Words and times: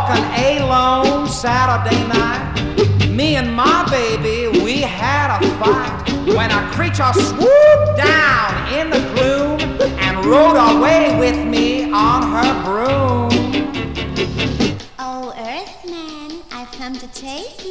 walking 0.00 0.62
alone 0.62 1.28
Saturday 1.28 2.06
night. 2.08 3.08
Me 3.08 3.36
and 3.36 3.54
my 3.54 3.86
baby, 3.90 4.48
we 4.64 4.80
had 4.80 5.28
a 5.36 5.40
fight 5.58 6.34
when 6.34 6.50
a 6.50 6.70
creature 6.72 7.12
swooped 7.12 7.96
down 7.96 8.72
in 8.72 8.88
the 8.90 9.00
gloom 9.14 9.60
and 9.98 10.24
rode 10.24 10.56
away 10.56 11.18
with 11.18 11.38
me 11.46 11.92
on 11.92 12.22
her 12.34 12.52
broom. 12.64 13.30
Oh, 14.98 15.34
Earthman, 15.36 16.42
I've 16.52 16.70
come 16.72 16.94
to 16.94 17.06
take 17.08 17.64
you. 17.64 17.69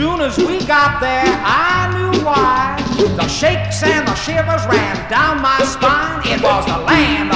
Soon 0.00 0.22
as 0.22 0.38
we 0.38 0.64
got 0.64 0.98
there, 0.98 1.28
I 1.44 1.92
knew 1.92 2.24
why. 2.24 2.74
The 3.20 3.28
shakes 3.28 3.82
and 3.82 4.08
the 4.08 4.14
shivers 4.14 4.64
ran 4.64 4.96
down 5.10 5.42
my 5.42 5.58
spine. 5.60 6.22
It 6.24 6.42
was 6.42 6.64
the 6.64 6.78
land 6.78 7.29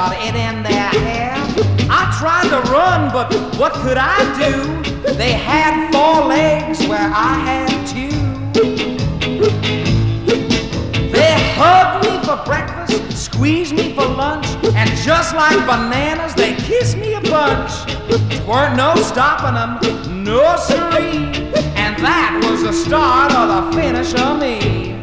nested 0.00 0.34
it 0.34 0.36
in 0.36 0.62
their 0.62 0.88
hair. 0.88 1.34
I 1.90 2.14
tried 2.18 2.48
to 2.50 2.70
run, 2.70 3.12
but 3.12 3.32
what 3.58 3.72
could 3.72 3.98
I 3.98 4.18
do? 4.38 5.12
They 5.14 5.32
had 5.32 5.90
four 5.92 6.26
legs 6.26 6.86
where 6.86 7.10
I 7.12 7.34
had 7.48 7.86
two. 7.86 8.10
They 11.10 11.34
hugged 11.56 12.06
me 12.06 12.18
for 12.24 12.42
breakfast, 12.44 13.24
squeezed 13.24 13.74
me 13.74 13.94
for 13.94 14.06
lunch, 14.06 14.46
and 14.74 14.90
just 14.98 15.34
like 15.34 15.58
bananas, 15.66 16.34
they 16.34 16.54
kissed 16.56 16.96
me 16.96 17.14
a 17.14 17.20
bunch. 17.20 17.72
Weren't 18.46 18.76
no 18.76 18.94
stopping 18.96 19.54
them, 19.54 20.24
no 20.24 20.56
siree, 20.56 21.26
and 21.76 21.96
that 21.98 22.40
was 22.44 22.62
the 22.62 22.72
start 22.72 23.32
of 23.32 23.72
the 23.72 23.80
finish 23.80 24.14
of 24.14 24.40
me. 24.40 24.99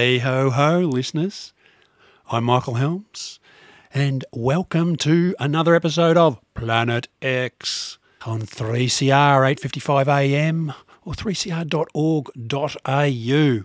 Hey 0.00 0.16
ho 0.20 0.48
ho, 0.48 0.78
listeners. 0.78 1.52
I'm 2.30 2.44
Michael 2.44 2.76
Helms, 2.76 3.38
and 3.92 4.24
welcome 4.32 4.96
to 4.96 5.34
another 5.38 5.74
episode 5.74 6.16
of 6.16 6.40
Planet 6.54 7.08
X 7.20 7.98
on 8.24 8.40
3CR 8.40 9.44
8:55 9.44 10.08
AM 10.08 10.72
or 11.04 11.12
3cr.org.au. 11.12 13.64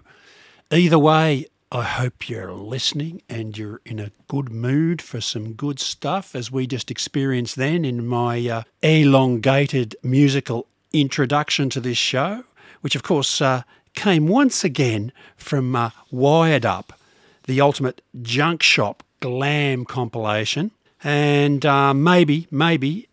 Either 0.77 0.99
way, 0.99 1.45
I 1.71 1.83
hope 1.83 2.27
you're 2.27 2.51
listening 2.51 3.21
and 3.29 3.57
you're 3.57 3.79
in 3.85 4.01
a 4.01 4.11
good 4.27 4.49
mood 4.49 5.01
for 5.01 5.21
some 5.21 5.53
good 5.53 5.79
stuff, 5.79 6.35
as 6.35 6.51
we 6.51 6.67
just 6.67 6.91
experienced 6.91 7.55
then 7.55 7.85
in 7.85 8.05
my 8.05 8.45
uh, 8.49 8.63
elongated 8.81 9.95
musical 10.03 10.67
introduction 10.91 11.69
to 11.69 11.79
this 11.79 11.97
show, 11.97 12.43
which 12.81 12.93
of 12.93 13.03
course 13.03 13.41
uh, 13.41 13.61
came 13.95 14.27
once 14.27 14.63
again 14.63 15.11
from 15.37 15.75
uh, 15.75 15.89
Wired 16.11 16.65
Up, 16.65 16.99
the 17.45 17.61
ultimate 17.61 18.01
junk 18.21 18.61
shop 18.61 19.03
glam 19.19 19.85
compilation. 19.85 20.71
And 21.03 21.65
uh, 21.65 21.93
maybe, 21.93 22.47
maybe 22.51 23.07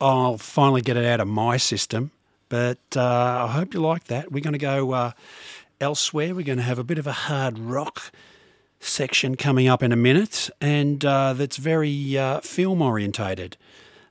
I'll 0.00 0.38
finally 0.38 0.80
get 0.80 0.96
it 0.96 1.04
out 1.04 1.20
of 1.20 1.28
my 1.28 1.56
system. 1.56 2.10
But 2.48 2.78
uh, 2.96 3.46
I 3.46 3.52
hope 3.52 3.74
you 3.74 3.80
like 3.80 4.04
that. 4.04 4.30
We're 4.30 4.42
going 4.42 4.52
to 4.52 4.58
go 4.58 4.92
uh, 4.92 5.12
elsewhere. 5.80 6.34
We're 6.34 6.44
going 6.44 6.58
to 6.58 6.64
have 6.64 6.78
a 6.78 6.84
bit 6.84 6.98
of 6.98 7.06
a 7.06 7.12
hard 7.12 7.58
rock 7.58 8.12
section 8.80 9.36
coming 9.36 9.68
up 9.68 9.82
in 9.82 9.92
a 9.92 9.96
minute, 9.96 10.50
and 10.60 11.04
uh, 11.04 11.32
that's 11.32 11.56
very 11.56 12.18
uh, 12.18 12.40
film 12.40 12.82
orientated. 12.82 13.56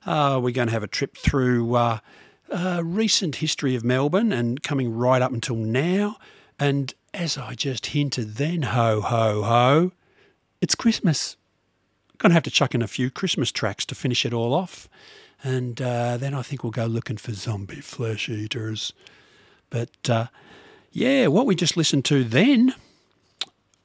We're 0.06 0.50
going 0.50 0.68
to 0.68 0.72
have 0.72 0.82
a 0.82 0.88
trip 0.88 1.16
through 1.16 1.76
recent 2.82 3.36
history 3.36 3.74
of 3.74 3.84
Melbourne 3.84 4.32
and 4.32 4.62
coming 4.62 4.94
right 4.94 5.22
up 5.22 5.32
until 5.32 5.56
now. 5.56 6.16
And 6.58 6.94
as 7.14 7.36
I 7.36 7.54
just 7.54 7.86
hinted 7.86 8.36
then, 8.36 8.62
ho, 8.62 9.00
ho, 9.00 9.42
ho, 9.42 9.92
it's 10.60 10.74
Christmas. 10.74 11.36
Going 12.18 12.30
to 12.30 12.34
have 12.34 12.44
to 12.44 12.50
chuck 12.50 12.74
in 12.74 12.82
a 12.82 12.88
few 12.88 13.10
Christmas 13.10 13.50
tracks 13.50 13.84
to 13.86 13.94
finish 13.94 14.24
it 14.24 14.32
all 14.32 14.54
off. 14.54 14.88
And 15.42 15.82
uh, 15.82 16.16
then 16.18 16.34
I 16.34 16.42
think 16.42 16.62
we'll 16.62 16.70
go 16.70 16.86
looking 16.86 17.16
for 17.16 17.32
zombie 17.32 17.80
flesh 17.80 18.28
eaters. 18.28 18.92
But 19.70 20.08
uh, 20.08 20.26
yeah, 20.92 21.26
what 21.26 21.46
we 21.46 21.54
just 21.56 21.76
listened 21.76 22.04
to 22.06 22.22
then 22.22 22.74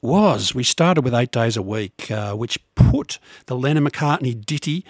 was 0.00 0.54
we 0.54 0.62
started 0.62 1.02
with 1.02 1.14
Eight 1.14 1.32
Days 1.32 1.56
a 1.56 1.62
Week, 1.62 2.10
uh, 2.10 2.34
which 2.34 2.58
put 2.76 3.18
the 3.46 3.56
Lennon 3.56 3.88
McCartney 3.88 4.44
ditty 4.44 4.84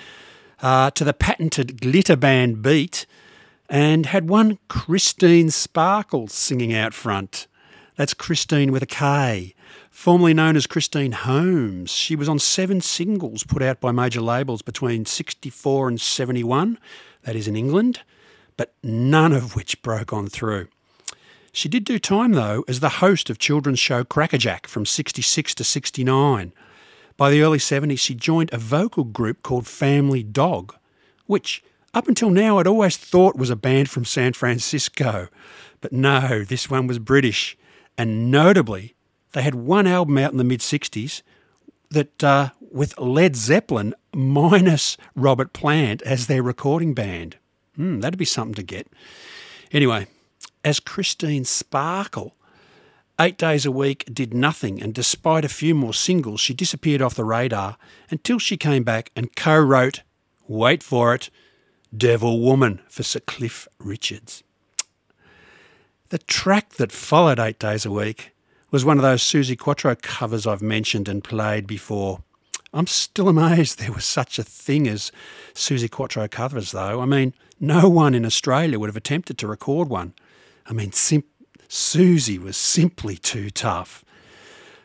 uh, 0.61 0.91
to 0.91 1.05
the 1.05 1.15
patented 1.15 1.81
glitter 1.81 2.17
band 2.17 2.61
beat 2.63 3.07
and 3.69 4.07
had 4.07 4.29
one 4.29 4.59
Christine 4.69 5.51
Sparkles 5.51 6.33
singing 6.33 6.75
out 6.75 6.95
front. 6.95 7.47
That's 7.97 8.15
Christine 8.15 8.73
with 8.73 8.83
a 8.83 8.87
K, 8.87 9.55
formerly 9.91 10.33
known 10.33 10.57
as 10.57 10.67
Christine 10.67 11.13
Holmes. 11.13 11.91
She 11.91 12.17
was 12.17 12.29
on 12.29 12.39
seven 12.39 12.81
singles 12.81 13.45
put 13.45 13.63
out 13.63 13.81
by 13.81 13.93
major 13.93 14.21
labels 14.21 14.63
between 14.63 15.05
64 15.05 15.89
and 15.89 16.01
71, 16.01 16.79
that 17.23 17.37
is 17.37 17.49
in 17.49 17.57
England, 17.57 18.01
but 18.57 18.73
none 18.83 19.33
of 19.33 19.55
which 19.55 19.83
broke 19.83 20.13
on 20.13 20.29
through. 20.29 20.69
She 21.53 21.69
did 21.69 21.85
do 21.85 21.99
time, 21.99 22.33
though, 22.33 22.65
as 22.69 22.81
the 22.81 22.89
host 22.89 23.31
of 23.31 23.39
children's 23.39 23.81
show 23.81 24.05
Crackerjack 24.05 24.67
from 24.67 24.87
66 24.87 25.55
to 25.57 25.65
69. 25.65 26.53
By 27.17 27.31
the 27.31 27.43
early 27.43 27.59
70s, 27.59 27.99
she 27.99 28.15
joined 28.15 28.51
a 28.53 28.59
vocal 28.59 29.03
group 29.03 29.43
called 29.43 29.67
Family 29.67 30.23
Dogg, 30.23 30.75
which 31.27 31.65
up 31.99 32.07
until 32.07 32.31
now 32.31 32.59
I'd 32.59 32.67
always 32.69 32.97
thought 32.97 33.37
was 33.37 33.51
a 33.51 33.57
band 33.57 33.91
from 33.91 34.05
San 34.05 34.33
Francisco. 34.33 35.27
But 35.81 35.93
no, 35.93 36.45
this 36.45 36.71
one 36.71 36.87
was 36.87 37.01
British. 37.01 37.59
And 37.99 38.31
notably, 38.31 38.95
they 39.33 39.43
had 39.43 39.57
one 39.57 39.89
album 39.89 40.17
out 40.17 40.31
in 40.31 40.39
the 40.39 40.45
mid 40.45 40.61
60s 40.61 41.23
that 41.91 42.23
uh, 42.23 42.51
with 42.61 42.97
Led 42.99 43.35
Zeppelin 43.35 43.95
minus 44.15 44.97
Robert 45.17 45.53
Plant 45.53 46.01
as 46.03 46.29
their 46.29 46.43
recording 46.43 46.95
band. 46.95 47.37
Hmm, 47.75 47.99
that'd 47.99 48.19
be 48.19 48.25
something 48.25 48.55
to 48.55 48.63
get. 48.63 48.87
Anyway, 49.73 50.07
as 50.65 50.79
Christine 50.79 51.45
Sparkle, 51.45 52.37
eight 53.21 53.39
days 53.39 53.67
a 53.67 53.73
week 53.73 54.05
did 54.13 54.33
nothing, 54.33 54.81
and 54.81 54.95
despite 54.95 55.45
a 55.45 55.49
few 55.49 55.75
more 55.75 55.95
singles, 55.95 56.41
she 56.41 56.55
disappeared 56.55 57.03
off 57.03 57.17
the 57.17 57.25
radar 57.25 57.77
until 58.09 58.39
she 58.39 58.57
came 58.57 58.85
back 58.85 59.11
and 59.17 59.35
co 59.35 59.59
wrote, 59.59 60.03
wait 60.47 60.83
for 60.83 61.13
it, 61.13 61.31
Devil 61.97 62.41
Woman 62.41 62.81
for 62.89 63.03
Sir 63.03 63.21
Cliff 63.21 63.67
Richards. 63.79 64.43
The 66.11 66.19
track 66.19 66.75
that 66.75 66.93
followed 66.93 67.39
Eight 67.39 67.59
Days 67.59 67.85
a 67.87 67.91
Week 67.91 68.33
was 68.71 68.85
one 68.85 68.99
of 68.99 69.03
those 69.03 69.23
Suzi 69.23 69.59
Quatro 69.59 69.95
covers 69.95 70.47
I've 70.47 70.63
mentioned 70.63 71.09
and 71.09 71.25
played 71.25 71.67
before. 71.67 72.23
I'm 72.73 72.87
still 72.87 73.29
amazed 73.29 73.79
there 73.79 73.93
was 73.93 74.05
such 74.05 74.39
a 74.39 74.45
thing 74.45 74.87
as 74.87 75.11
Suzi 75.55 75.91
Quatro 75.91 76.29
covers, 76.29 76.73
though. 76.73 77.01
I 77.01 77.07
mean, 77.07 77.33
no 77.59 77.89
one 77.89 78.15
in 78.15 78.27
Australia 78.27 78.79
would 78.79 78.89
have 78.89 78.97
attempted 78.97 79.39
to 79.39 79.47
record 79.47 79.89
one. 79.89 80.13
I 80.67 80.73
mean, 80.75 80.93
sim- 80.93 81.25
Suzi 81.69 82.39
was 82.39 82.57
simply 82.57 83.17
too 83.17 83.51
tough. 83.51 84.05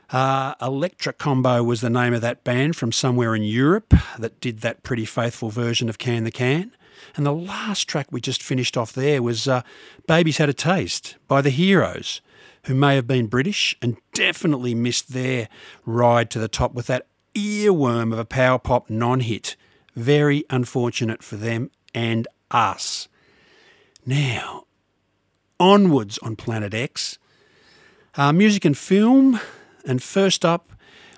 Uh, 0.10 0.54
Electra 0.62 1.12
Combo 1.12 1.64
was 1.64 1.82
the 1.82 1.90
name 1.90 2.14
of 2.14 2.22
that 2.22 2.44
band 2.44 2.76
from 2.76 2.92
somewhere 2.92 3.36
in 3.36 3.44
Europe 3.44 3.94
that 4.20 4.40
did 4.40 4.60
that 4.60 4.84
pretty 4.84 5.06
faithful 5.06 5.50
version 5.50 5.90
of 5.90 5.98
Can 5.98 6.24
the 6.24 6.32
Can. 6.32 6.72
And 7.16 7.26
the 7.26 7.34
last 7.34 7.88
track 7.88 8.08
we 8.12 8.22
just 8.22 8.44
finished 8.44 8.78
off 8.78 8.94
there 8.94 9.22
was 9.22 9.48
uh, 9.48 9.62
Baby's 10.08 10.38
Had 10.38 10.50
a 10.50 10.54
Taste 10.54 11.16
by 11.28 11.42
the 11.42 11.50
Heroes, 11.50 12.22
who 12.66 12.74
may 12.74 12.96
have 12.96 13.08
been 13.08 13.28
British 13.28 13.76
and 13.82 13.98
definitely 14.14 14.74
missed 14.74 15.14
their 15.14 15.50
ride 15.86 16.30
to 16.32 16.40
the 16.40 16.48
top 16.48 16.74
with 16.74 16.88
that 16.88 17.08
earworm 17.36 18.14
of 18.14 18.20
a 18.20 18.26
power 18.26 18.60
pop 18.60 18.90
non 18.90 19.22
hit. 19.22 19.56
Very 19.96 20.44
unfortunate 20.50 21.24
for 21.24 21.36
them 21.36 21.70
and 21.94 22.28
us. 22.52 23.08
Now, 24.06 24.66
onwards 25.60 26.18
on 26.20 26.36
Planet 26.36 26.74
X. 26.74 27.18
Uh, 28.16 28.34
music 28.34 28.66
and 28.66 28.78
film. 28.78 29.40
And 29.86 30.02
first 30.02 30.46
up, 30.46 30.73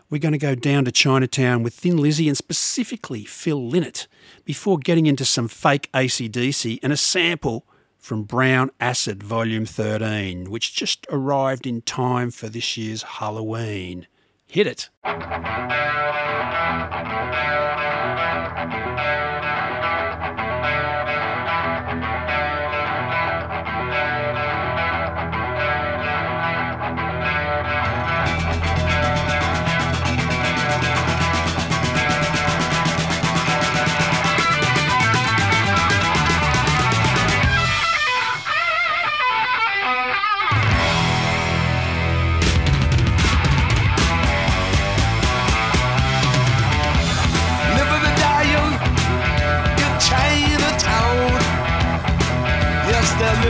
we're 0.10 0.20
going 0.20 0.34
to 0.34 0.38
go 0.38 0.56
down 0.56 0.86
to 0.86 0.92
Chinatown 0.92 1.64
with 1.64 1.74
Thin 1.74 1.98
Lizzy 1.98 2.28
and 2.28 2.38
specifically 2.38 3.26
Phil 3.26 3.60
Lynott 3.60 4.08
before 4.44 4.78
getting 4.78 5.06
into 5.08 5.26
some 5.26 5.48
fake 5.48 5.90
ACDC 5.94 6.80
and 6.84 6.94
a 6.94 6.98
sample 6.98 7.66
from 7.98 8.24
Brown 8.24 8.70
Acid 8.80 9.24
Volume 9.24 9.66
13, 9.66 10.52
which 10.52 10.76
just 10.76 11.08
arrived 11.10 11.66
in 11.66 11.82
time 11.82 12.30
for 12.30 12.48
this 12.48 12.78
year's 12.78 13.02
Halloween. 13.02 14.06
Hit 14.46 14.68
it. 14.68 14.90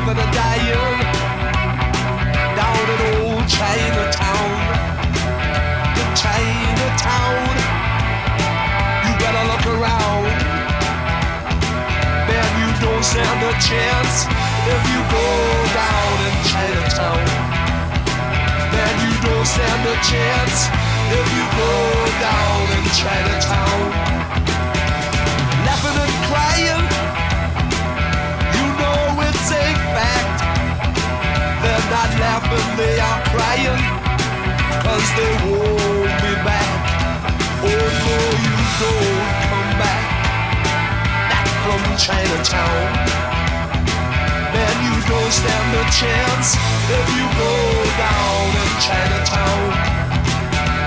Living 0.05 0.21
and 0.21 0.33
dying 0.35 1.01
down 2.53 2.85
in 2.93 2.99
old 3.25 3.41
Chinatown. 3.49 4.51
In 5.97 6.09
Chinatown, 6.13 7.41
you 9.01 9.13
better 9.17 9.43
look 9.49 9.65
around. 9.65 10.29
Man, 12.29 12.49
you 12.61 12.69
don't 12.85 13.01
stand 13.01 13.39
a 13.49 13.53
chance 13.57 14.29
if 14.69 14.81
you 14.93 15.01
go 15.09 15.25
down 15.73 16.13
in 16.21 16.35
Chinatown. 16.53 17.25
Man, 18.77 18.93
you 19.09 19.13
don't 19.25 19.47
stand 19.49 19.89
a 19.89 19.95
chance 20.05 20.69
if 21.17 21.25
you 21.33 21.45
go 21.57 21.73
down 22.21 22.61
in 22.77 22.85
Chinatown. 22.93 23.81
Laughing 25.65 25.97
and 25.97 26.13
crying, 26.29 27.04
know 29.49 29.57
it's 29.57 29.69
a 29.69 29.73
fact. 29.93 30.41
They're 31.61 31.87
not 31.89 32.09
laughing, 32.21 32.69
they 32.77 32.99
are 32.99 33.21
crying, 33.33 33.83
cause 34.83 35.07
they 35.17 35.31
won't 35.45 36.13
be 36.21 36.33
back. 36.45 36.69
Oh 37.61 37.69
no, 37.69 38.17
you 38.45 38.55
don't 38.81 39.33
come 39.49 39.71
back, 39.81 40.05
back 41.29 41.47
from 41.63 41.81
Chinatown. 41.97 42.85
Man, 44.53 44.75
you 44.85 44.95
don't 45.09 45.31
stand 45.31 45.69
a 45.73 45.85
chance 45.93 46.55
if 46.89 47.05
you 47.17 47.25
go 47.37 47.53
down 47.97 48.45
in 48.61 48.71
Chinatown. 48.81 49.65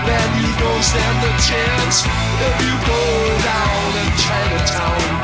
Man, 0.06 0.28
you 0.40 0.50
don't 0.58 0.82
stand 0.82 1.18
a 1.26 1.32
chance 1.42 2.06
if 2.06 2.54
you 2.64 2.74
go 2.86 3.02
down 3.44 3.88
in 4.02 4.10
Chinatown. 4.16 5.17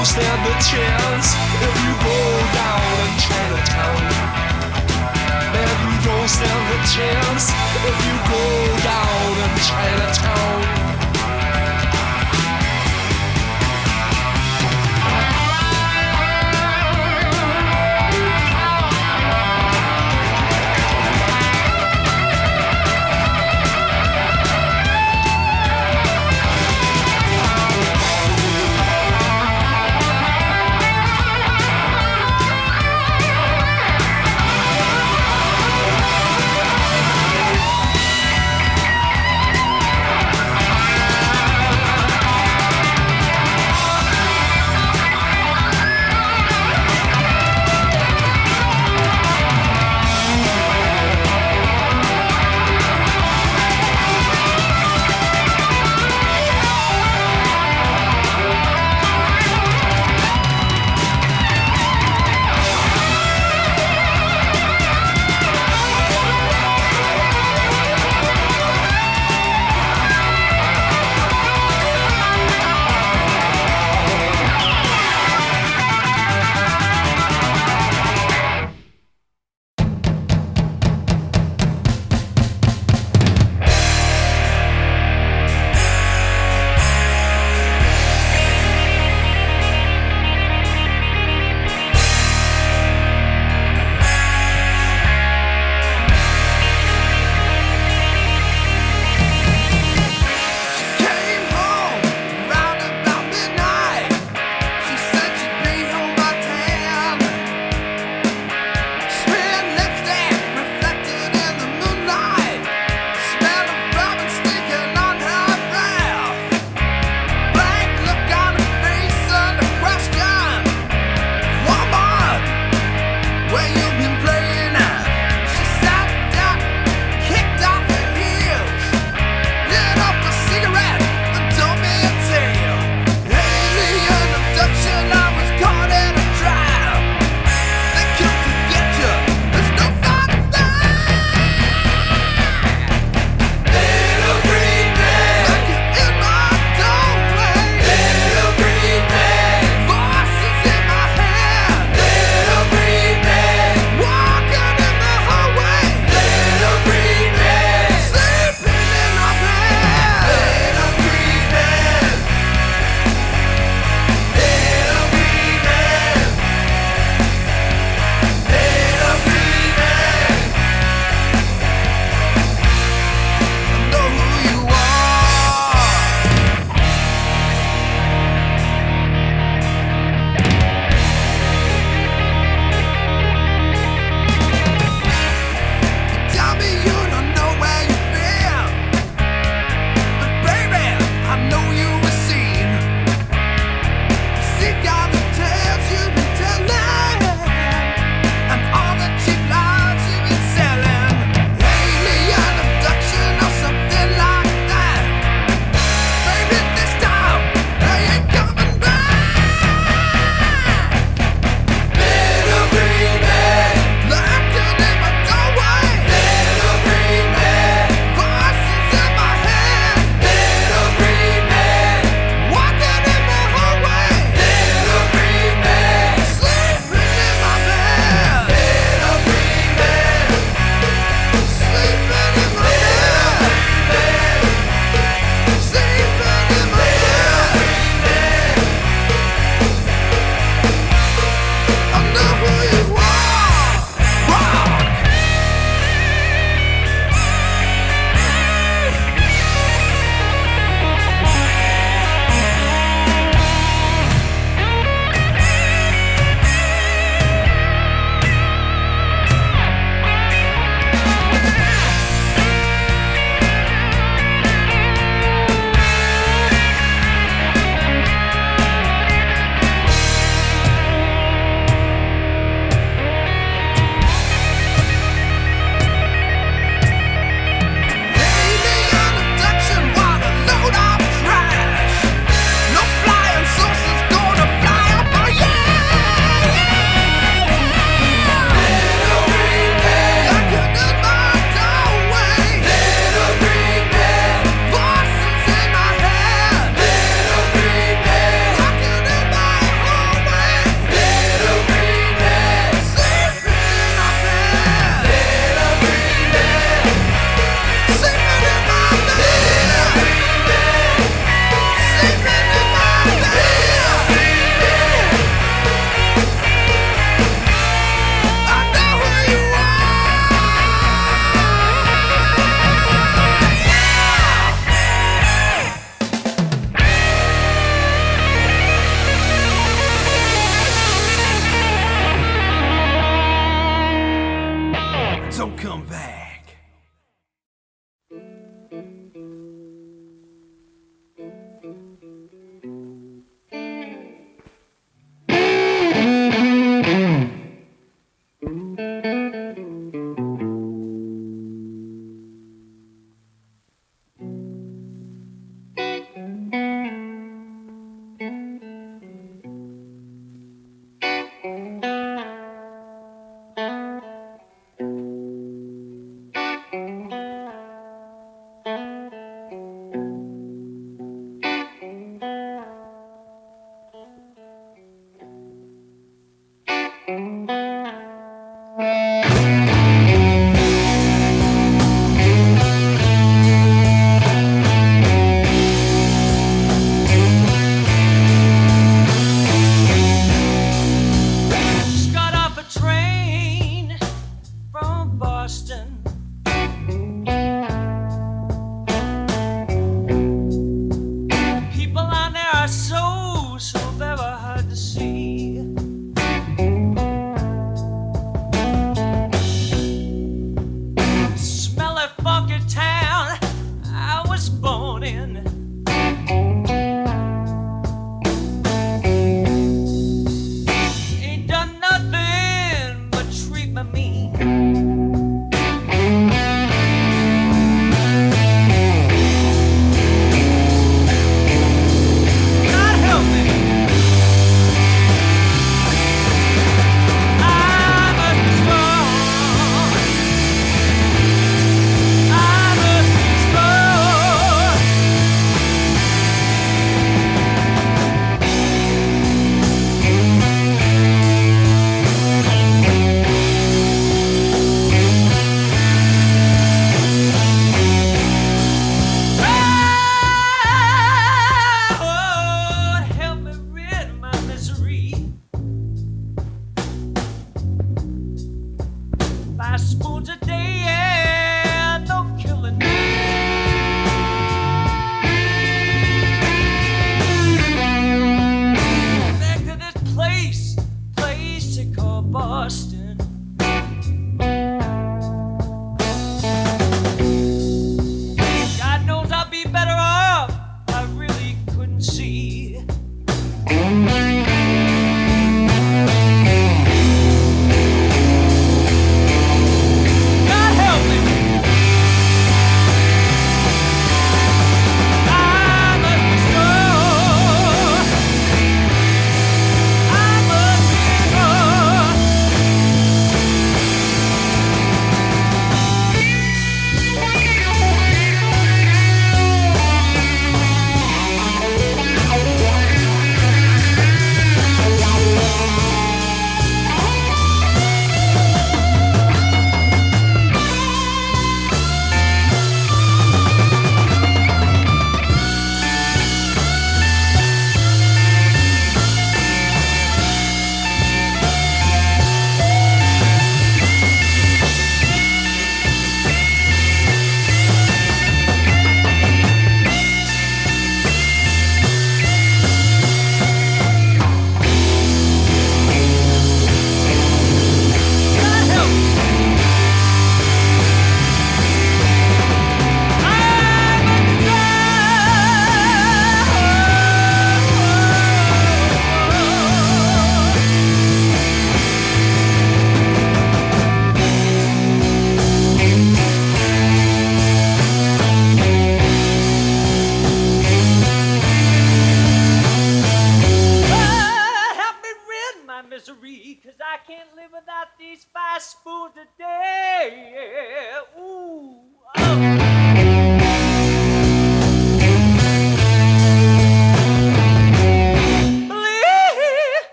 Don't 0.00 0.06
stand 0.06 0.46
a 0.46 0.56
chance 0.64 1.34
if 1.60 1.74
you 1.84 1.92
go 2.00 2.20
down 2.56 2.88
in 3.04 3.12
Chinatown. 3.20 4.00
Man, 5.52 5.76
you 5.84 5.96
don't 6.08 6.26
stand 6.26 6.66
a 6.72 6.80
chance 6.88 7.52
if 7.84 7.96
you 8.06 8.16
go 8.32 8.46
down 8.80 9.32
in 9.44 9.52
Chinatown. 9.60 10.79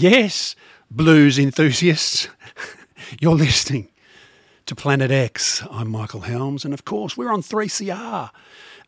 Yes, 0.00 0.54
blues 0.92 1.40
enthusiasts, 1.40 2.28
you're 3.20 3.34
listening 3.34 3.88
to 4.66 4.76
Planet 4.76 5.10
X. 5.10 5.64
I'm 5.72 5.90
Michael 5.90 6.20
Helms, 6.20 6.64
and 6.64 6.72
of 6.72 6.84
course, 6.84 7.16
we're 7.16 7.32
on 7.32 7.42
3CR, 7.42 8.30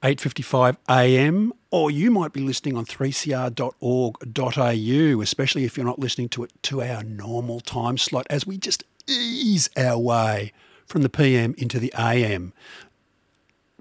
8:55 0.05 0.77
a.m. 0.89 1.53
Or 1.73 1.91
you 1.91 2.13
might 2.13 2.33
be 2.33 2.43
listening 2.43 2.77
on 2.77 2.85
3cr.org.au, 2.85 5.21
especially 5.21 5.65
if 5.65 5.77
you're 5.77 5.85
not 5.85 5.99
listening 5.99 6.29
to 6.29 6.45
it 6.45 6.53
to 6.63 6.81
our 6.81 7.03
normal 7.03 7.59
time 7.59 7.99
slot, 7.99 8.29
as 8.31 8.47
we 8.47 8.57
just 8.57 8.85
ease 9.09 9.69
our 9.77 9.99
way 9.99 10.53
from 10.87 11.03
the 11.03 11.11
PM 11.11 11.57
into 11.59 11.81
the 11.81 11.93
AM 11.99 12.53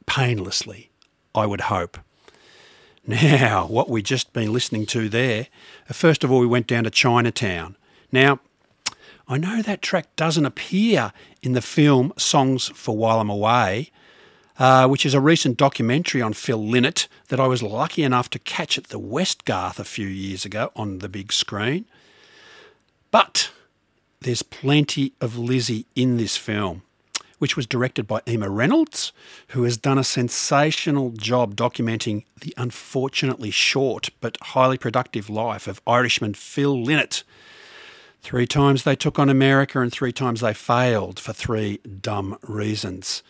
painlessly, 0.08 0.90
I 1.36 1.46
would 1.46 1.62
hope. 1.62 2.00
Now, 3.08 3.66
what 3.66 3.90
we 3.90 4.02
just 4.02 4.34
been 4.34 4.54
listening 4.54 4.86
to 4.88 5.10
there, 5.10 5.48
first 5.92 6.24
of 6.24 6.32
all, 6.32 6.40
we 6.40 6.48
went 6.48 6.68
down 6.68 6.84
to 6.84 6.90
Chinatown. 6.90 7.76
Now, 8.12 8.40
I 9.28 9.38
know 9.38 9.62
that 9.62 9.82
track 9.82 10.16
doesn't 10.16 10.46
appear 10.46 11.14
in 11.42 11.54
the 11.54 11.62
film 11.62 12.14
Songs 12.18 12.68
for 12.70 12.98
While 12.98 13.20
I'm 13.20 13.30
Away, 13.30 13.92
uh, 14.58 14.88
which 14.88 15.06
is 15.06 15.14
a 15.14 15.22
recent 15.22 15.56
documentary 15.56 16.22
on 16.22 16.34
Phil 16.34 16.60
Lynott 16.60 17.08
that 17.30 17.40
I 17.40 17.48
was 17.48 17.64
lucky 17.64 18.04
enough 18.04 18.30
to 18.32 18.40
catch 18.40 18.78
at 18.78 18.86
the 18.86 19.00
Westgarth 19.00 19.80
a 19.80 19.84
few 19.84 20.08
years 20.08 20.46
ago 20.46 20.72
on 20.76 21.00
the 21.00 21.10
big 21.10 21.32
screen. 21.32 21.86
But 23.12 23.52
there's 24.22 24.44
plenty 24.44 25.14
of 25.22 25.38
Lizzy 25.38 25.86
in 25.96 26.18
this 26.18 26.36
film 26.36 26.84
which 27.40 27.56
was 27.58 27.66
directed 27.66 28.08
by 28.08 28.22
Emma 28.28 28.50
Reynolds, 28.50 29.12
who 29.50 29.64
has 29.64 29.76
done 29.76 29.98
a 29.98 30.04
sensational 30.04 31.12
job 31.12 31.56
documenting 31.56 32.24
the 32.42 32.54
unfortunately 32.58 33.52
short 33.52 34.10
but 34.22 34.38
highly 34.42 34.78
productive 34.78 35.30
life 35.30 35.68
of 35.68 35.82
Irishman 35.88 36.36
Phil 36.36 36.78
Lynott. 36.78 37.24
Three 38.22 38.46
times 38.46 38.84
they 38.84 38.96
took 38.96 39.18
on 39.18 39.30
America 39.30 39.82
and 39.82 39.92
three 39.92 40.12
times 40.12 40.42
they 40.42 40.54
failed 40.54 41.20
for 41.20 41.34
three 41.34 41.78
dumb 41.78 42.38
reasons. 42.44 43.24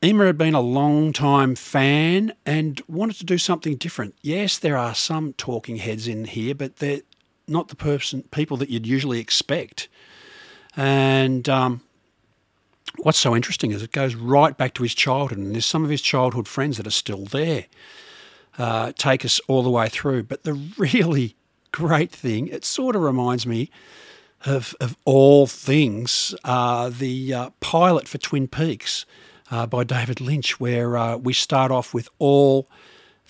Emma 0.00 0.26
had 0.26 0.38
been 0.38 0.54
a 0.54 0.60
long 0.60 1.12
time 1.12 1.54
fan 1.54 2.34
and 2.44 2.82
wanted 2.86 3.16
to 3.16 3.24
do 3.24 3.38
something 3.38 3.76
different. 3.76 4.14
Yes, 4.22 4.58
there 4.58 4.76
are 4.76 4.94
some 4.94 5.32
talking 5.32 5.76
heads 5.76 6.06
in 6.06 6.26
here, 6.26 6.54
but 6.54 6.76
they're 6.76 7.00
not 7.48 7.68
the 7.68 7.76
person 7.76 8.22
people 8.30 8.56
that 8.58 8.68
you'd 8.68 8.86
usually 8.86 9.18
expect. 9.18 9.88
And 10.76 11.48
um, 11.48 11.80
what's 12.98 13.18
so 13.18 13.34
interesting 13.34 13.70
is 13.70 13.82
it 13.82 13.92
goes 13.92 14.14
right 14.14 14.56
back 14.56 14.74
to 14.74 14.82
his 14.82 14.94
childhood, 14.94 15.38
and 15.38 15.54
there's 15.54 15.66
some 15.66 15.84
of 15.84 15.90
his 15.90 16.02
childhood 16.02 16.48
friends 16.48 16.76
that 16.76 16.86
are 16.86 16.90
still 16.90 17.24
there. 17.24 17.66
Uh, 18.56 18.92
take 18.96 19.24
us 19.24 19.40
all 19.48 19.62
the 19.62 19.70
way 19.70 19.88
through. 19.88 20.22
But 20.22 20.44
the 20.44 20.54
really 20.78 21.36
great 21.72 22.12
thing, 22.12 22.48
it 22.48 22.64
sort 22.64 22.96
of 22.96 23.02
reminds 23.02 23.46
me 23.46 23.70
of, 24.46 24.74
of 24.80 24.96
all 25.04 25.46
things, 25.46 26.34
uh, 26.44 26.90
the 26.90 27.32
uh, 27.34 27.50
pilot 27.60 28.06
for 28.06 28.18
Twin 28.18 28.46
Peaks 28.46 29.06
uh, 29.50 29.66
by 29.66 29.84
David 29.84 30.20
Lynch, 30.20 30.60
where 30.60 30.96
uh, 30.96 31.16
we 31.16 31.32
start 31.32 31.72
off 31.72 31.94
with 31.94 32.08
all 32.18 32.68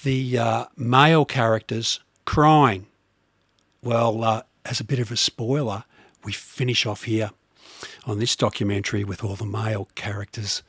the 0.02 0.38
uh, 0.38 0.64
male 0.76 1.24
characters 1.24 2.00
crying. 2.24 2.86
Well, 3.82 4.44
as 4.64 4.80
a 4.80 4.84
bit 4.84 4.98
of 4.98 5.12
a 5.12 5.16
spoiler, 5.16 5.84
we 6.24 6.32
finish 6.32 6.86
off 6.86 7.04
here 7.04 7.30
on 8.06 8.18
this 8.18 8.36
documentary 8.36 9.04
with 9.04 9.24
all 9.24 9.36
the 9.36 9.46
male 9.46 9.88
characters 9.94 10.62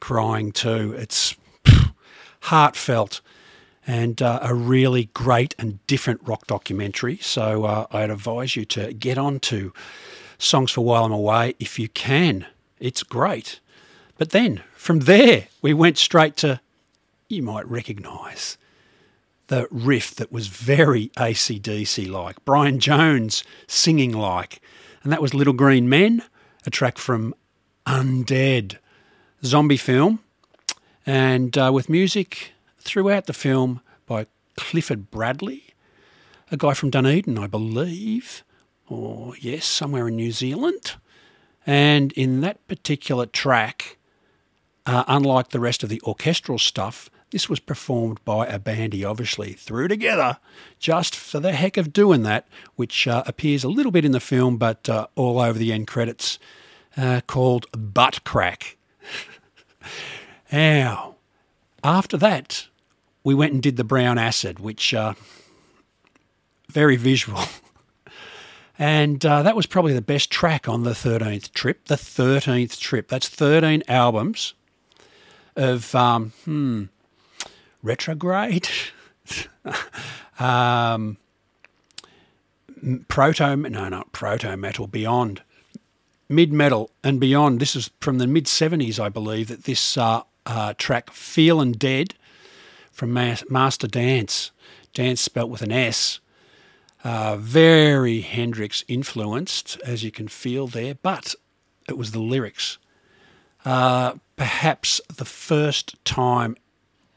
crying 0.00 0.52
too. 0.52 0.94
It's 0.96 1.36
heartfelt 2.42 3.20
and 3.86 4.20
uh, 4.22 4.40
a 4.42 4.54
really 4.54 5.10
great 5.14 5.54
and 5.58 5.84
different 5.86 6.20
rock 6.24 6.46
documentary. 6.46 7.18
So 7.18 7.64
uh, 7.64 7.86
I'd 7.90 8.10
advise 8.10 8.56
you 8.56 8.64
to 8.66 8.92
get 8.92 9.18
on 9.18 9.40
to 9.40 9.72
Songs 10.38 10.70
for 10.70 10.84
While 10.84 11.04
I'm 11.04 11.12
Away 11.12 11.54
if 11.58 11.78
you 11.78 11.88
can. 11.88 12.46
It's 12.78 13.02
great. 13.02 13.60
But 14.16 14.30
then 14.30 14.62
from 14.74 15.00
there, 15.00 15.48
we 15.62 15.74
went 15.74 15.98
straight 15.98 16.36
to, 16.38 16.60
you 17.28 17.42
might 17.42 17.68
recognise, 17.68 18.56
the 19.48 19.66
riff 19.70 20.14
that 20.14 20.30
was 20.30 20.46
very 20.46 21.08
ACDC 21.16 22.08
like, 22.08 22.42
Brian 22.44 22.78
Jones 22.78 23.42
singing 23.66 24.12
like, 24.12 24.60
and 25.02 25.12
that 25.12 25.20
was 25.20 25.34
Little 25.34 25.52
Green 25.52 25.88
Men 25.88 26.22
a 26.66 26.70
track 26.70 26.98
from 26.98 27.34
Undead, 27.86 28.76
zombie 29.44 29.76
film, 29.76 30.20
and 31.06 31.56
uh, 31.56 31.70
with 31.72 31.88
music 31.88 32.52
throughout 32.78 33.26
the 33.26 33.32
film 33.32 33.80
by 34.06 34.26
Clifford 34.56 35.10
Bradley, 35.10 35.74
a 36.50 36.56
guy 36.56 36.74
from 36.74 36.90
Dunedin, 36.90 37.38
I 37.38 37.46
believe, 37.46 38.44
or 38.88 39.34
yes, 39.38 39.64
somewhere 39.64 40.08
in 40.08 40.16
New 40.16 40.32
Zealand. 40.32 40.92
And 41.66 42.12
in 42.12 42.40
that 42.40 42.66
particular 42.68 43.26
track, 43.26 43.98
uh, 44.86 45.04
unlike 45.06 45.48
the 45.48 45.60
rest 45.60 45.82
of 45.82 45.88
the 45.88 46.00
orchestral 46.02 46.58
stuff, 46.58 47.10
this 47.30 47.48
was 47.48 47.60
performed 47.60 48.24
by 48.24 48.46
a 48.46 48.58
band 48.58 48.92
he 48.92 49.04
obviously 49.04 49.52
threw 49.52 49.88
together 49.88 50.38
just 50.78 51.14
for 51.14 51.40
the 51.40 51.52
heck 51.52 51.76
of 51.76 51.92
doing 51.92 52.22
that, 52.22 52.46
which 52.76 53.06
uh, 53.06 53.22
appears 53.26 53.64
a 53.64 53.68
little 53.68 53.92
bit 53.92 54.04
in 54.04 54.12
the 54.12 54.20
film 54.20 54.56
but 54.56 54.88
uh, 54.88 55.06
all 55.14 55.40
over 55.40 55.58
the 55.58 55.72
end 55.72 55.86
credits, 55.86 56.38
uh, 56.96 57.20
called 57.26 57.66
Butt 57.72 58.24
Crack. 58.24 58.76
now, 60.52 61.14
after 61.84 62.16
that, 62.16 62.66
we 63.22 63.34
went 63.34 63.52
and 63.52 63.62
did 63.62 63.76
the 63.76 63.84
Brown 63.84 64.18
Acid, 64.18 64.58
which 64.58 64.92
uh, 64.94 65.14
very 66.68 66.96
visual. 66.96 67.42
And 68.80 69.24
uh, 69.26 69.42
that 69.42 69.54
was 69.54 69.66
probably 69.66 69.92
the 69.92 70.00
best 70.00 70.30
track 70.30 70.66
on 70.66 70.84
the 70.84 70.92
13th 70.92 71.52
trip. 71.52 71.84
The 71.84 71.96
13th 71.96 72.80
trip. 72.80 73.08
That's 73.08 73.28
13 73.28 73.82
albums 73.88 74.54
of, 75.54 75.94
um, 75.94 76.32
hmm, 76.46 76.84
retrograde, 77.82 78.68
um, 80.38 81.16
proto, 83.08 83.56
no, 83.56 83.88
not 83.88 84.12
proto 84.12 84.56
metal, 84.56 84.86
beyond 84.86 85.42
mid 86.30 86.52
metal 86.52 86.90
and 87.02 87.20
beyond. 87.20 87.60
This 87.60 87.76
is 87.76 87.90
from 88.00 88.18
the 88.18 88.26
mid 88.26 88.46
70s, 88.46 88.98
I 88.98 89.10
believe, 89.10 89.48
that 89.48 89.64
this 89.64 89.98
uh, 89.98 90.22
uh, 90.46 90.74
track, 90.78 91.10
Feelin' 91.10 91.72
Dead, 91.72 92.14
from 92.92 93.12
Master 93.12 93.88
Dance, 93.88 94.50
dance 94.94 95.20
spelt 95.20 95.50
with 95.50 95.62
an 95.62 95.72
S. 95.72 96.20
Uh, 97.02 97.36
very 97.38 98.20
Hendrix 98.20 98.84
influenced, 98.86 99.78
as 99.84 100.04
you 100.04 100.10
can 100.10 100.28
feel 100.28 100.66
there, 100.66 100.94
but 100.94 101.34
it 101.88 101.96
was 101.96 102.12
the 102.12 102.20
lyrics. 102.20 102.76
Uh, 103.64 104.14
perhaps 104.36 105.00
the 105.14 105.24
first 105.24 106.02
time 106.04 106.56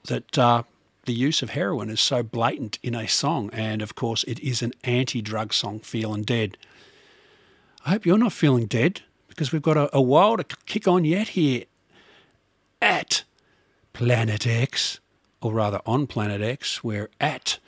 that 0.07 0.37
uh, 0.37 0.63
the 1.05 1.13
use 1.13 1.41
of 1.41 1.51
heroin 1.51 1.89
is 1.89 2.01
so 2.01 2.23
blatant 2.23 2.79
in 2.81 2.95
a 2.95 3.07
song. 3.07 3.49
And 3.53 3.81
of 3.81 3.95
course, 3.95 4.23
it 4.25 4.39
is 4.39 4.61
an 4.61 4.73
anti 4.83 5.21
drug 5.21 5.53
song, 5.53 5.79
Feeling 5.79 6.23
Dead. 6.23 6.57
I 7.85 7.91
hope 7.91 8.05
you're 8.05 8.17
not 8.17 8.33
feeling 8.33 8.65
dead 8.65 9.01
because 9.27 9.51
we've 9.51 9.61
got 9.61 9.77
a, 9.77 9.95
a 9.95 10.01
while 10.01 10.37
to 10.37 10.45
kick 10.65 10.87
on 10.87 11.03
yet 11.05 11.29
here 11.29 11.65
at 12.81 13.23
Planet 13.91 14.47
X, 14.47 14.99
or 15.41 15.53
rather 15.53 15.81
on 15.85 16.07
Planet 16.07 16.41
X. 16.41 16.83
We're 16.83 17.09
at 17.19 17.59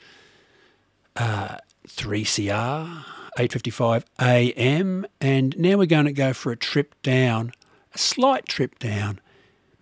uh, 1.16 1.58
3CR, 1.86 3.04
8.55 3.38 4.04
a.m. 4.20 5.06
And 5.20 5.58
now 5.58 5.76
we're 5.76 5.86
going 5.86 6.06
to 6.06 6.12
go 6.12 6.32
for 6.32 6.50
a 6.50 6.56
trip 6.56 6.94
down, 7.02 7.52
a 7.94 7.98
slight 7.98 8.46
trip 8.46 8.78
down 8.78 9.20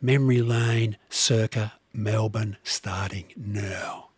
memory 0.01 0.43
lane 0.43 0.97
circa 1.09 1.73
Melbourne 1.95 2.57
starting 2.65 3.27
now. 3.37 4.09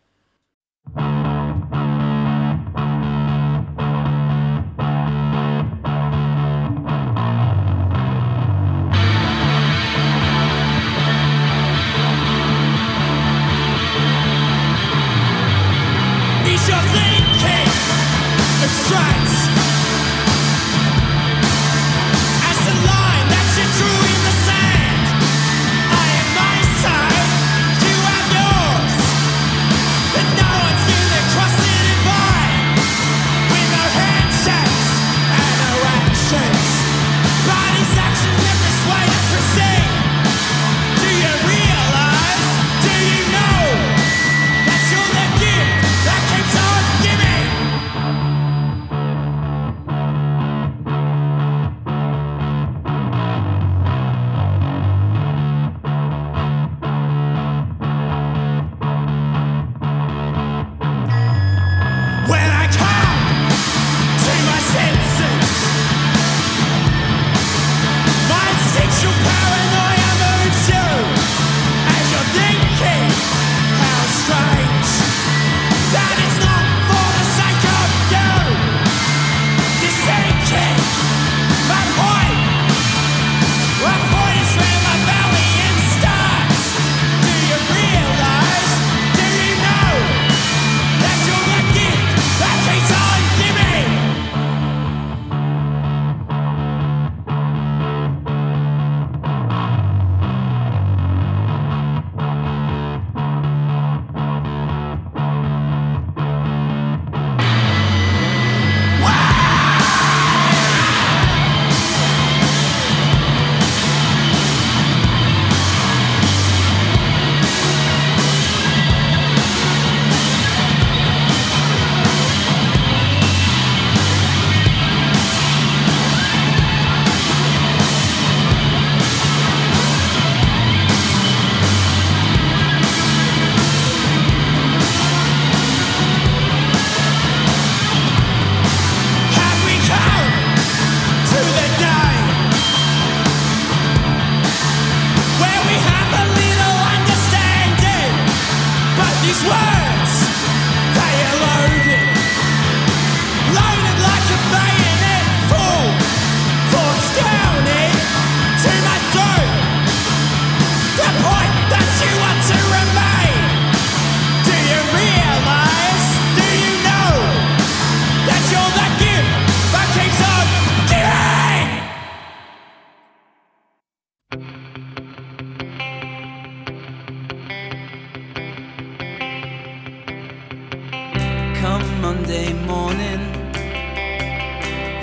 Monday 181.61 182.53
morning, 182.53 183.19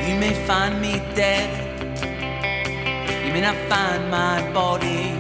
you 0.07 0.15
may 0.21 0.33
find 0.47 0.81
me 0.81 1.03
dead. 1.15 1.51
You 3.27 3.33
may 3.33 3.41
not 3.41 3.57
find 3.69 4.09
my 4.09 4.53
body, 4.53 5.13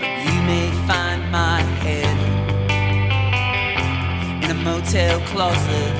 but 0.00 0.12
you 0.24 0.42
may 0.42 0.70
find 0.86 1.30
my 1.30 1.60
head 1.82 2.16
in 4.42 4.50
a 4.50 4.54
motel 4.54 5.20
closet 5.28 5.94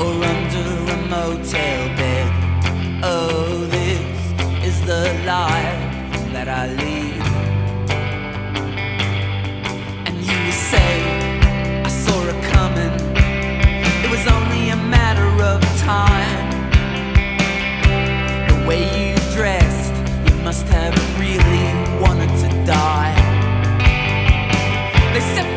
or 0.00 0.12
under 0.32 0.92
a 0.92 0.96
motel 1.08 1.88
bed. 1.96 2.30
Oh, 3.02 3.66
this 3.66 4.00
is 4.64 4.80
the 4.86 5.04
life 5.26 6.32
that 6.32 6.48
I 6.48 6.68
lead. 6.68 6.99
Time. 15.90 16.46
The 18.50 18.58
way 18.68 18.82
you 19.02 19.16
dressed, 19.36 19.94
you 20.28 20.36
must 20.48 20.66
have 20.76 20.94
really 21.22 21.66
wanted 22.04 22.30
to 22.42 22.48
die. 22.64 23.16
They 25.12 25.22
set 25.34 25.48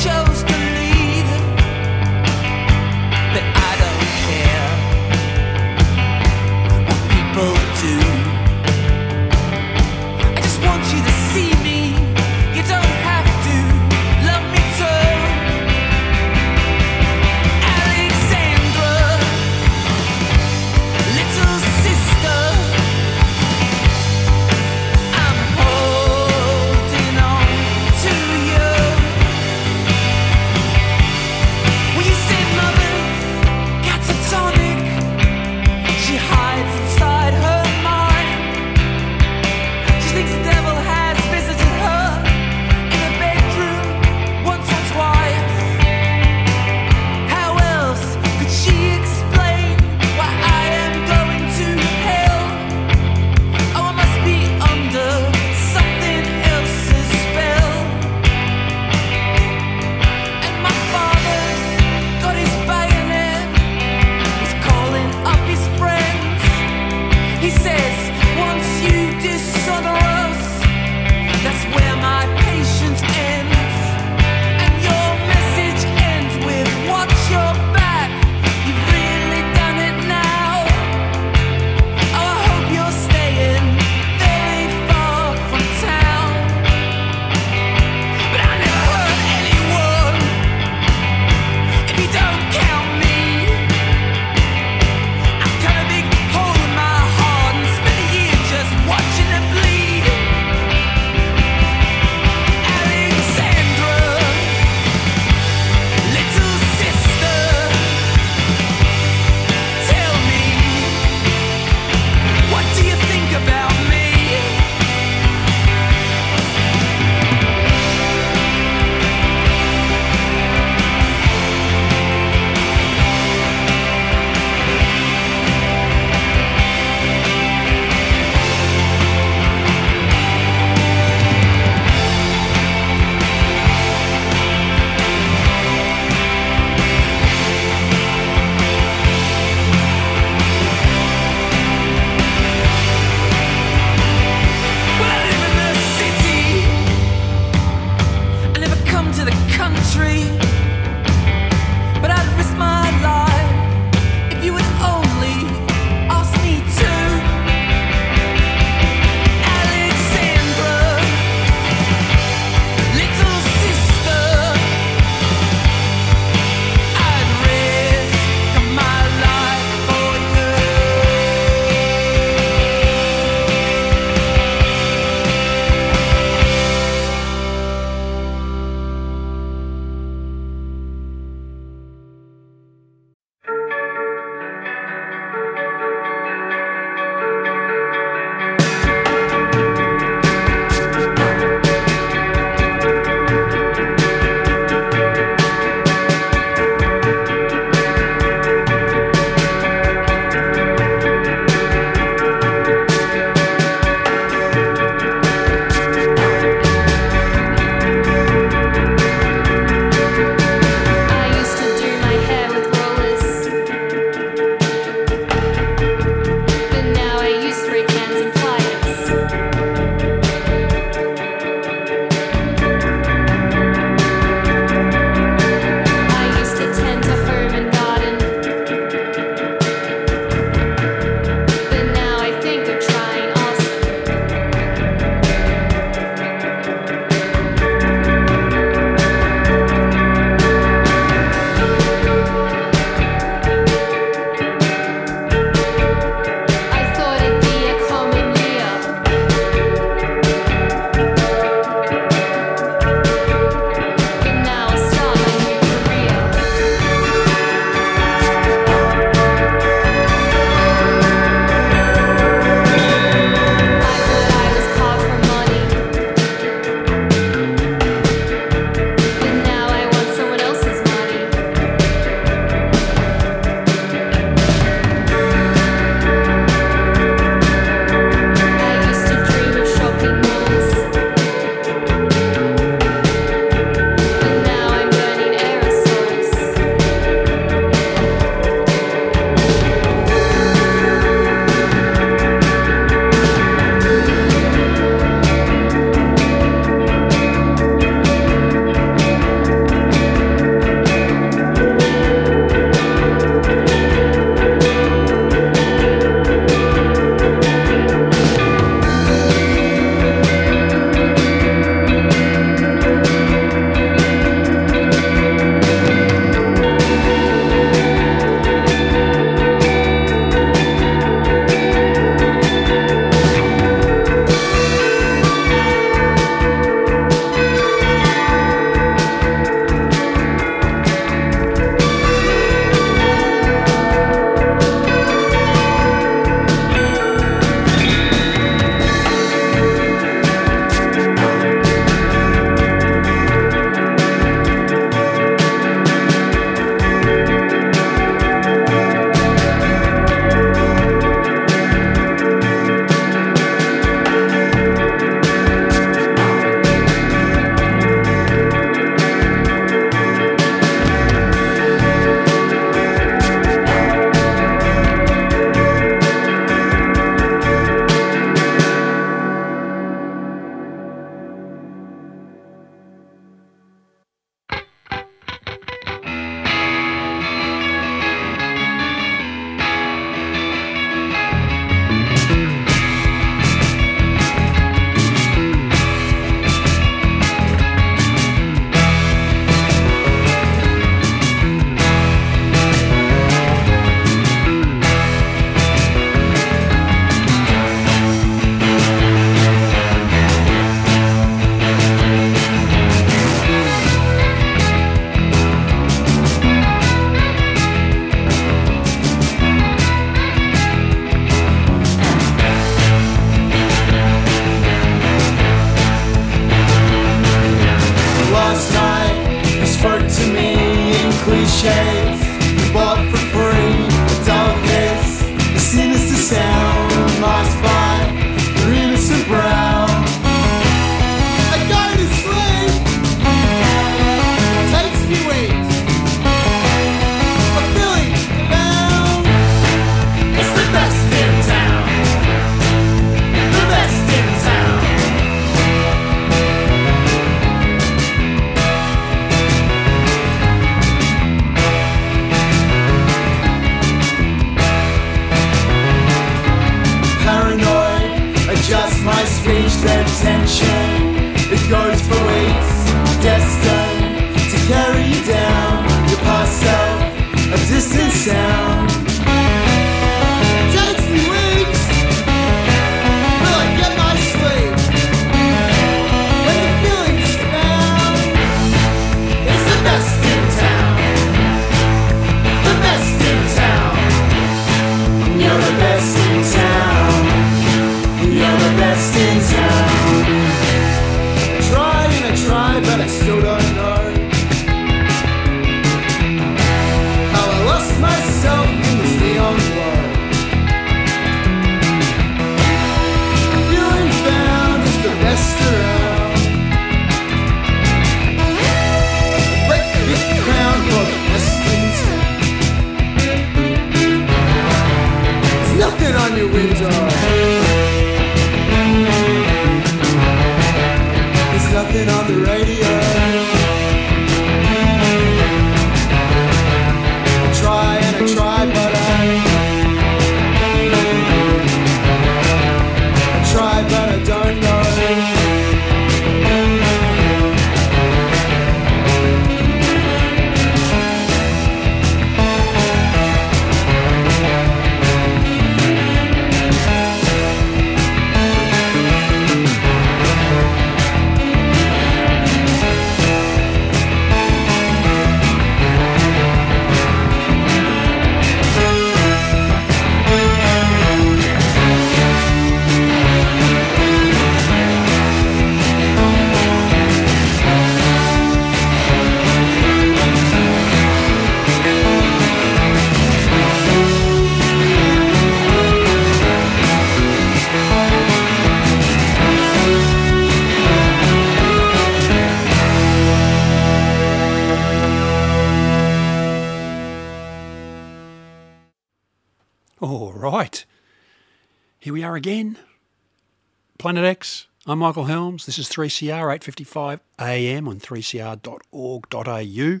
Planet 594.02 594.24
X. 594.24 594.66
I'm 594.84 594.98
Michael 594.98 595.26
Helms. 595.26 595.64
This 595.64 595.78
is 595.78 595.88
3CR 595.88 596.32
855 596.32 597.20
AM 597.38 597.86
on 597.86 598.00
3cr.org.au. 598.00 600.00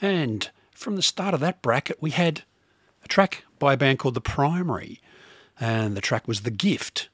And 0.00 0.50
from 0.70 0.96
the 0.96 1.02
start 1.02 1.34
of 1.34 1.40
that 1.40 1.60
bracket, 1.60 1.98
we 2.00 2.12
had 2.12 2.44
a 3.04 3.08
track 3.08 3.44
by 3.58 3.74
a 3.74 3.76
band 3.76 3.98
called 3.98 4.14
The 4.14 4.22
Primary. 4.22 4.98
And 5.60 5.94
the 5.94 6.00
track 6.00 6.26
was 6.26 6.40
The 6.40 6.50
Gift. 6.50 7.10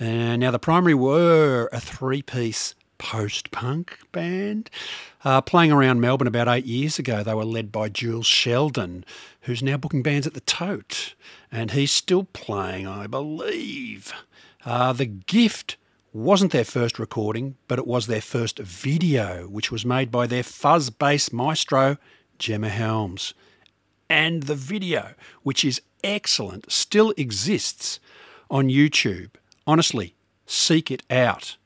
And 0.00 0.40
now, 0.40 0.52
The 0.52 0.58
Primary 0.58 0.94
were 0.94 1.68
a 1.70 1.80
three 1.80 2.22
piece 2.22 2.74
post 2.96 3.50
punk 3.50 3.98
band 4.10 4.70
uh, 5.22 5.42
playing 5.42 5.70
around 5.70 6.00
Melbourne 6.00 6.28
about 6.28 6.48
eight 6.48 6.64
years 6.64 6.98
ago. 6.98 7.22
They 7.22 7.34
were 7.34 7.44
led 7.44 7.70
by 7.70 7.90
Jules 7.90 8.24
Sheldon, 8.24 9.04
who's 9.42 9.62
now 9.62 9.76
booking 9.76 10.02
bands 10.02 10.26
at 10.26 10.32
the 10.32 10.40
Tote. 10.40 11.14
And 11.50 11.72
he's 11.72 11.92
still 11.92 12.24
playing, 12.32 12.86
I 12.86 13.06
believe. 13.06 14.14
Uh, 14.64 14.92
the 14.92 15.06
Gift 15.06 15.76
wasn't 16.12 16.52
their 16.52 16.64
first 16.64 16.98
recording, 16.98 17.56
but 17.68 17.78
it 17.78 17.86
was 17.86 18.06
their 18.06 18.20
first 18.20 18.58
video, 18.58 19.48
which 19.48 19.72
was 19.72 19.84
made 19.84 20.10
by 20.10 20.26
their 20.26 20.42
fuzz 20.42 20.90
bass 20.90 21.32
maestro, 21.32 21.96
Gemma 22.38 22.68
Helms. 22.68 23.34
And 24.08 24.44
the 24.44 24.54
video, 24.54 25.14
which 25.42 25.64
is 25.64 25.80
excellent, 26.04 26.70
still 26.70 27.14
exists 27.16 27.98
on 28.50 28.68
YouTube. 28.68 29.30
Honestly, 29.66 30.14
seek 30.46 30.90
it 30.90 31.02
out. 31.10 31.56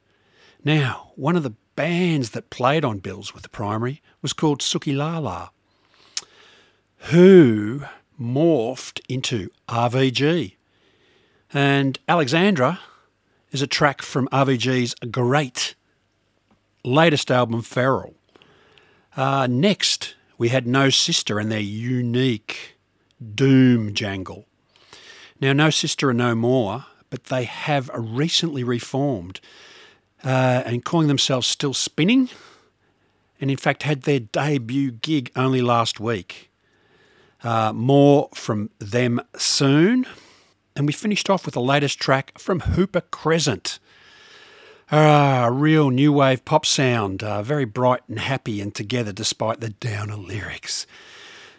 Now, 0.64 1.12
one 1.16 1.36
of 1.36 1.42
the 1.42 1.55
bands 1.74 2.30
that 2.30 2.51
played 2.51 2.84
on 2.84 2.99
bills 2.99 3.34
with 3.34 3.42
the 3.42 3.49
primary 3.49 4.01
was 4.22 4.32
called 4.32 4.62
Sooky 4.62 4.92
La 4.92 5.18
La, 5.18 5.51
who 7.11 7.82
morphed 8.20 9.01
into 9.09 9.51
RVG. 9.68 10.56
And 11.53 11.99
Alexandra 12.09 12.80
is 13.53 13.62
a 13.62 13.66
track 13.66 14.03
from 14.03 14.28
RVG's 14.28 14.94
great 15.11 15.74
latest 16.84 17.30
album, 17.30 17.62
Feral. 17.62 18.14
Uh, 19.16 19.47
next, 19.49 20.14
we 20.38 20.49
had 20.49 20.66
No 20.66 20.90
Sister 20.90 21.38
and 21.38 21.51
their 21.51 21.61
unique 21.61 22.76
Doom 23.34 23.94
jangle. 23.94 24.47
Now, 25.40 25.53
No 25.53 25.70
Sister 25.70 26.11
are 26.11 26.14
no 26.14 26.34
more, 26.34 26.86
but 27.11 27.24
they 27.24 27.44
have 27.44 27.90
recently 27.94 28.64
reformed 28.64 29.40
uh, 30.24 30.62
and 30.66 30.84
calling 30.84 31.09
themselves 31.09 31.47
Still 31.47 31.74
Spinning, 31.74 32.28
and 33.40 33.51
in 33.51 33.57
fact 33.57 33.84
had 33.84 34.03
their 34.03 34.20
debut 34.20 34.90
gig 34.90 35.30
only 35.36 35.62
last 35.62 36.01
week. 36.01 36.51
Uh, 37.42 37.72
more 37.72 38.28
from 38.34 38.70
them 38.78 39.20
soon. 39.36 40.07
And 40.77 40.87
we 40.87 40.93
finished 40.93 41.31
off 41.31 41.47
with 41.47 41.55
the 41.55 41.61
latest 41.61 41.99
track 41.99 42.39
from 42.39 42.61
Hooper 42.61 43.01
Crescent. 43.01 43.79
A 44.93 45.49
real 45.51 45.91
new 45.91 46.12
wave 46.12 46.45
pop 46.45 46.66
sound, 46.66 47.22
uh, 47.24 47.43
very 47.43 47.64
bright 47.64 48.03
and 48.09 48.18
happy 48.18 48.61
and 48.61 48.74
together 48.74 49.11
despite 49.11 49.61
the 49.61 49.70
downer 49.70 50.16
lyrics. 50.16 50.87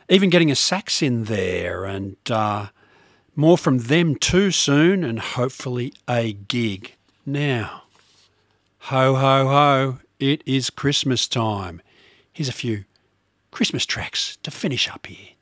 Even 0.07 0.29
getting 0.29 0.51
a 0.51 0.55
sax 0.55 1.01
in 1.01 1.25
there, 1.25 1.83
and 1.83 2.15
uh, 2.29 2.67
more 3.35 3.57
from 3.57 3.79
them 3.79 4.15
too 4.15 4.51
soon, 4.51 5.03
and 5.03 5.19
hopefully 5.19 5.93
a 6.07 6.31
gig. 6.31 6.93
Now, 7.25 7.83
ho 8.77 9.15
ho 9.15 9.47
ho, 9.47 9.99
it 10.19 10.41
is 10.45 10.69
Christmas 10.69 11.27
time. 11.27 11.81
Here's 12.31 12.47
a 12.47 12.53
few 12.53 12.85
Christmas 13.51 13.85
tracks 13.85 14.37
to 14.43 14.51
finish 14.51 14.87
up 14.87 15.07
here. 15.07 15.36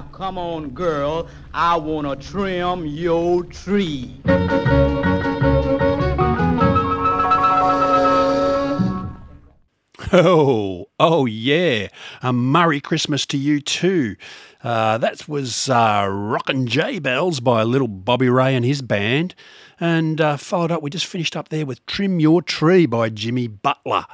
Now 0.00 0.06
come 0.12 0.38
on, 0.38 0.70
girl, 0.70 1.28
I 1.52 1.76
wanna 1.76 2.16
trim 2.16 2.86
your 2.86 3.44
tree. 3.44 4.16
Oh, 10.12 10.88
oh 10.98 11.26
yeah. 11.26 11.86
A 12.22 12.32
Merry 12.32 12.80
Christmas 12.80 13.24
to 13.26 13.36
you 13.36 13.60
too. 13.60 14.16
Uh, 14.64 14.98
that 14.98 15.28
was 15.28 15.68
uh, 15.68 16.08
Rockin' 16.10 16.66
J 16.66 16.98
Bells 16.98 17.38
by 17.38 17.62
little 17.62 17.86
Bobby 17.86 18.28
Rey 18.28 18.56
and 18.56 18.64
his 18.64 18.82
band. 18.82 19.36
And 19.78 20.20
uh, 20.20 20.36
followed 20.36 20.72
up, 20.72 20.82
we 20.82 20.90
just 20.90 21.06
finished 21.06 21.36
up 21.36 21.50
there 21.50 21.64
with 21.64 21.86
Trim 21.86 22.18
Your 22.18 22.42
Tree 22.42 22.86
by 22.86 23.08
Jimmy 23.08 23.46
Butler. 23.46 24.06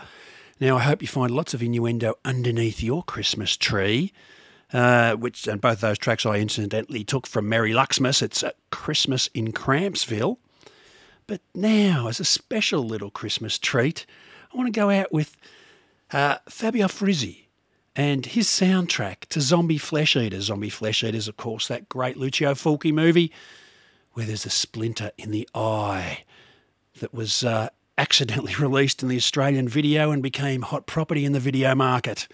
Now, 0.60 0.76
I 0.76 0.82
hope 0.82 1.00
you 1.00 1.08
find 1.08 1.30
lots 1.30 1.54
of 1.54 1.62
innuendo 1.62 2.14
underneath 2.26 2.82
your 2.82 3.02
Christmas 3.02 3.56
tree. 3.56 4.12
Uh, 4.72 5.14
which 5.14 5.46
and 5.46 5.60
both 5.60 5.80
those 5.80 5.98
tracks 5.98 6.26
I 6.26 6.36
incidentally 6.38 7.04
took 7.04 7.26
from 7.26 7.48
Merry 7.48 7.72
Luxmas. 7.72 8.20
It's 8.20 8.42
a 8.42 8.52
Christmas 8.70 9.28
in 9.32 9.52
Crampsville. 9.52 10.38
But 11.28 11.40
now, 11.54 12.08
as 12.08 12.20
a 12.20 12.24
special 12.24 12.82
little 12.82 13.10
Christmas 13.10 13.58
treat, 13.58 14.06
I 14.52 14.56
want 14.56 14.66
to 14.66 14.80
go 14.80 14.90
out 14.90 15.12
with 15.12 15.36
uh, 16.12 16.36
Fabio 16.48 16.88
Frizzi 16.88 17.46
and 17.94 18.26
his 18.26 18.46
soundtrack 18.46 19.20
to 19.30 19.40
Zombie 19.40 19.78
Flesh 19.78 20.16
Eaters. 20.16 20.44
Zombie 20.44 20.70
Flesh 20.70 21.02
Eaters, 21.02 21.28
of 21.28 21.36
course, 21.36 21.68
that 21.68 21.88
great 21.88 22.16
Lucio 22.16 22.54
Fulci 22.54 22.92
movie 22.92 23.32
where 24.12 24.26
there's 24.26 24.46
a 24.46 24.50
splinter 24.50 25.10
in 25.18 25.30
the 25.30 25.48
eye 25.54 26.24
that 27.00 27.12
was 27.12 27.44
uh, 27.44 27.68
accidentally 27.98 28.54
released 28.58 29.02
in 29.02 29.08
the 29.08 29.16
Australian 29.16 29.68
video 29.68 30.10
and 30.10 30.22
became 30.22 30.62
hot 30.62 30.86
property 30.86 31.24
in 31.24 31.32
the 31.32 31.40
video 31.40 31.74
market. 31.74 32.26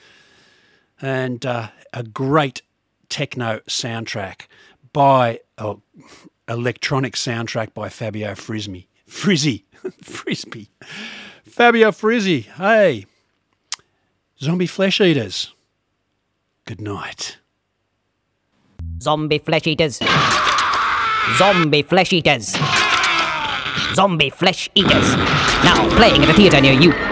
And 1.02 1.44
uh, 1.44 1.68
a 1.92 2.02
great 2.02 2.62
techno 3.08 3.58
soundtrack 3.68 4.42
by, 4.92 5.40
oh, 5.58 5.82
electronic 6.48 7.14
soundtrack 7.14 7.74
by 7.74 7.88
Fabio 7.88 8.34
Frisby. 8.34 8.86
Frizzy. 9.06 9.64
Frisby. 10.02 10.68
Fabio 11.44 11.90
Frizzi. 11.90 12.42
Hey, 12.42 13.04
Zombie 14.40 14.66
Flesh 14.66 15.00
Eaters. 15.00 15.52
Good 16.64 16.80
night. 16.80 17.38
Zombie 19.00 19.38
flesh 19.40 19.66
eaters. 19.66 20.00
Zombie 21.36 21.82
flesh 21.82 22.12
eaters. 22.12 22.56
Zombie 23.94 24.30
flesh 24.30 24.70
eaters. 24.76 25.16
Now 25.64 25.88
playing 25.96 26.22
at 26.22 26.30
a 26.30 26.34
theatre 26.34 26.60
near 26.60 26.74
you. 26.74 27.11